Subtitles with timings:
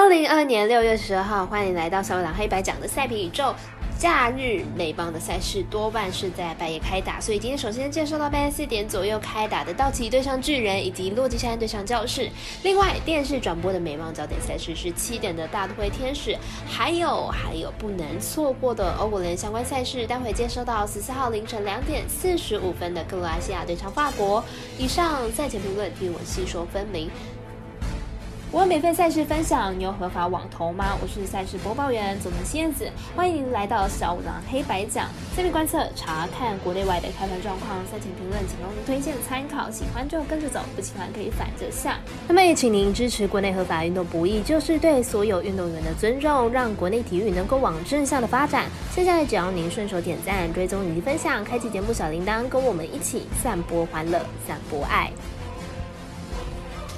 [0.00, 3.52] 二零二年六月十二号，欢迎来到小五郎黑白讲的赛评宇宙。
[3.98, 12.30] 假日美邦的赛事多半是在半夜开打，所以今天首先介绍到半夜四点左右开打的道奇对上巨人，以及洛基山对上教士。
[12.62, 20.06] 另外，电视转播的美邦焦点赛事是七点的大都会天使，还有还有不能错过的欧国联相关赛事。
[20.06, 24.44] 待会介绍到十四号凌晨两点四十五分的克罗埃西亚对上法国。
[24.78, 27.10] 以上赛前评论听我细说分明。
[28.50, 30.96] 我免费赛事分享，你有合法网投吗？
[31.02, 35.06] 我是赛事播报员佐藤仙子，欢迎来到小五郎黑白讲。
[35.36, 41.98] 下面观测查看国内外的开盘状况，赛前评论仅供推荐参考，喜欢就跟着走，不喜欢可以反着下。
[42.26, 48.64] 那么也请您支持国内合法运动不易，就是对所有运动员的尊重，让国内体育能够往正向的发展。
[48.90, 55.12] 现在只要您顺手点赞、追踪以及分享，开启节目小铃铛，跟我们一起散播欢乐，散播爱。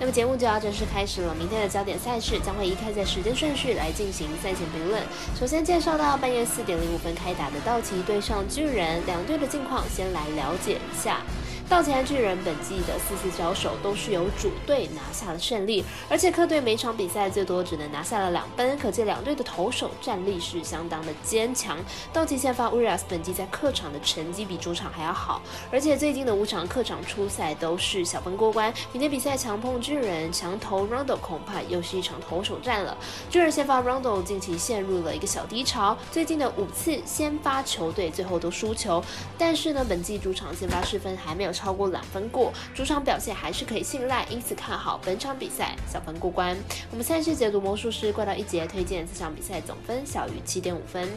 [0.00, 1.34] 那么节目就要正式开始了。
[1.34, 5.00] 明天的焦点赛事将会依开赛时间顺序来进行赛前评论。
[5.38, 11.20] 首先介绍到半夜四点零五分开打的道奇对上巨人，两队的近况先来了解一下。
[11.68, 21.78] 道奇和巨人本季的四次交手都是由主队拿下了胜利，而且客队每场比赛最多只能拿下了两分，可见两队的投手战力是相当的坚强。
[22.12, 25.42] 道奇先发乌拉斯本季在客场的成绩比主场还要好，
[25.72, 28.72] 而且最近的五场客场出赛都是小分过关。
[28.92, 32.96] 明天比赛强碰巨人，强投 Rondo 恐怕又是一场投手战了。
[33.30, 39.02] 巨人先发 Rondo 近期陷入了一个小低潮，最近的五次先发球队最后都输球，
[39.38, 41.53] 但是呢，本季主场先发失分还没有。
[41.54, 46.56] 超过两分过，主场表现还是可以信赖，因此看好本场比赛小分过关。
[46.90, 51.08] 我们赛事解读魔术师怪盗一节推荐这场比赛总分小于七点五分。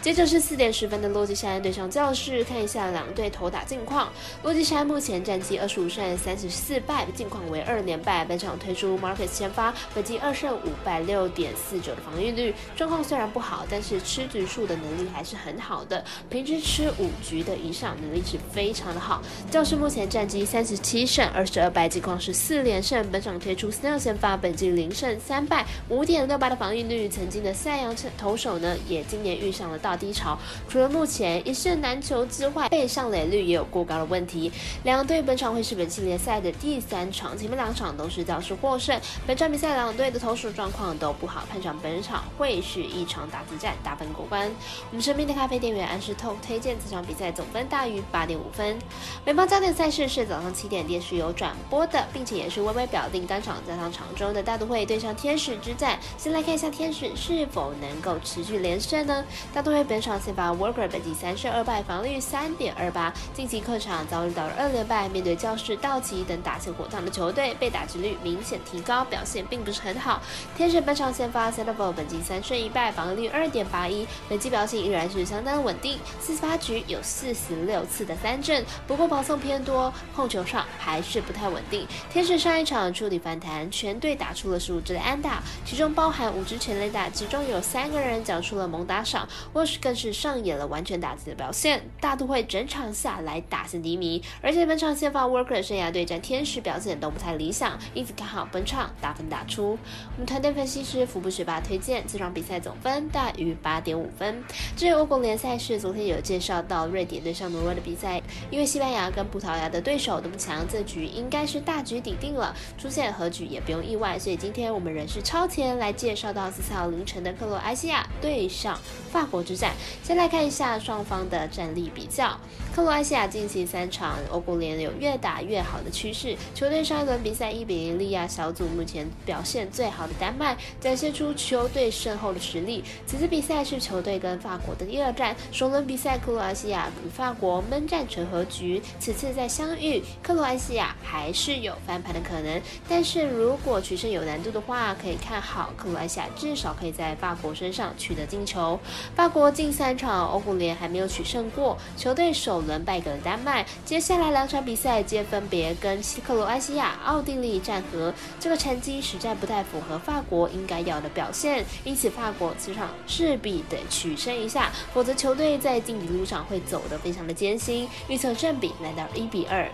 [0.00, 4.10] 接着是四点十分的洛基山对上教室，看一下两队投打近况。
[4.42, 8.24] 洛基山目前战绩二十五胜三十四败，近况为二连败。
[8.24, 19.20] 本场推出 Marcus 先发，本季二胜五败六点四九的防御率，状况虽然不好，但是吃局数的能力还是很好的，平均吃五局的以上能力是非常的好。
[19.50, 19.72] 教室。
[19.82, 23.04] 目前战绩三十七胜二十二败，近况是四连胜。
[23.10, 27.08] 本场推出 Snell 先发，本季零胜三败，五点六八的防御率。
[27.08, 30.38] 曾经的赛扬投手呢，也今年遇上了大低潮。
[30.68, 34.52] 除了目前一胜难求之外，被上垒率也有过高的问题。
[34.84, 38.96] 两队本场会是本系列赛的第三场，前面两场都是教士获胜。
[39.26, 44.48] 本场比赛两队的投手状况都不好，判上本场会是一场打子战，打分过关。
[44.90, 48.78] 我们身边的咖啡店员安石透推荐这场比赛总分大于八点五分。
[49.26, 49.71] 美邦焦点。
[49.72, 55.98] 赛事是早上七点电视有转播的，并且也是微微表定单场加上场中的大都会对上天使之战。
[56.18, 59.24] 先来看一下天使是否能够持续连胜呢？
[59.54, 70.20] 大都会本场先发 Worker 本季三胜二败，防率三点二八，晋级客场遭遇到了二连败，面对教室、道奇等打线火烫的球队，被打击率明显提高，表现并不是很好。
[70.56, 79.61] 天使本场先发 s e t a b l 本季三胜一败，防率二点八一，本季表现依然是相当稳定，四十八局有四十六次的三振，不过保送偏。
[79.64, 81.86] 多控球上还是不太稳定。
[82.10, 89.28] 天使上一场处理反弹，全队打出了十五支的安打，其中包含五支全垒打，其中有三个人缴出了猛打赏。
[89.52, 91.80] 沃什更是上演了完全打击的表现。
[92.00, 99.78] 大都会整场下来打线低迷，而且本场先发 Worker 生涯对战天使表现都不太理想，因此看好本场打分打出。
[100.16, 104.42] 我们团队分析师福布学霸推荐这场比赛总分大于八点五分。
[104.76, 108.20] 至于欧国联赛是昨天有介绍到瑞典对上挪威的比赛，
[108.50, 109.51] 因为西班牙跟葡萄。
[109.56, 114.18] 牙的对手都不强，这局应该是大局已定了，出现和局也不用意外。
[114.18, 118.78] 所以今天我们仍是超前来介绍到四号凌晨的克罗埃西亚对上
[119.10, 119.72] 法国之战。
[120.02, 122.38] 先来看一下双方的战力比较。
[122.74, 132.82] 克罗埃西亚近期三场欧国联有越打越好的趋势，球队上一轮比赛一比零力压小组目前表现最好的丹麦，展现出球队深厚的实力。
[133.06, 142.62] 此次比赛是球队跟法国的第二战，首轮比赛克罗埃西亚与法国闷战成和局，此次在在相遇，克罗埃西亚还是有翻盘的可能。
[142.88, 148.78] 但是如果取胜有难度的话，可以看好克罗埃西亚至少可以在法国身上取得进球。
[149.16, 161.64] 法国近三场欧国联还没有取胜过，球队首轮败给了丹麦，接下来两场比赛皆分别跟西克罗埃西亚、奥地利战和，这个成绩实在不太符合法国应该要的表现。
[161.82, 167.88] 因此法国此场势必得取胜一下，否则球队在晋级路上会走得非常的艰辛。
[168.06, 169.31] 预测胜比来到一。
[169.32, 169.66] 比二，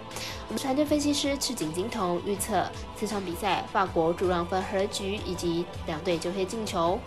[0.46, 2.64] 我们团队分析师赤井金童预测
[2.96, 6.98] 这场比赛法国主让分和局以及两队就会进球。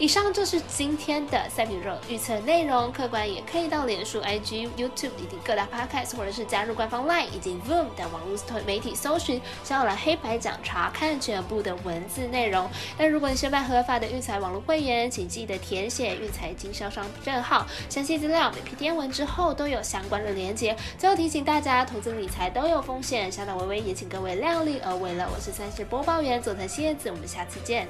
[0.00, 12.66] 以上就是今天的赛品肉预测内容，客官也可以到脸书、IG、YouTube 以及各大 Podcast，或者是加入官方 Line 以及 Voom 等网络媒体搜寻“想要来黑白奖”，查看全部的文字内容。
[12.96, 20.74] 那如果你是办合法的育才网络会员，请记得填写育才经销商证号，详细资料每篇电文之后都有相关的连接。
[20.96, 25.28] 最后提醒大家，投资理财都有风险，小岛微微也请各位量力而为了。
[25.30, 27.86] 我是三十播报员佐藤蝎子，我们下次见。